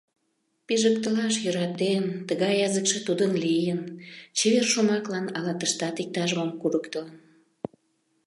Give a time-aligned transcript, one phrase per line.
[0.65, 3.79] Пижыктылаш йӧратен- тыгай языкше тудын лийын,-
[4.37, 7.17] чевер шомаклан ала тыштат иктаж мом курыктылын...